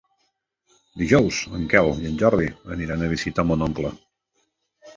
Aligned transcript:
Dijous 1.01 1.41
en 1.59 1.67
Quel 1.75 1.91
i 2.05 2.09
en 2.13 2.17
Jordi 2.23 2.49
aniran 2.79 3.07
a 3.07 3.13
visitar 3.15 3.49
mon 3.53 3.69
oncle. 3.69 3.95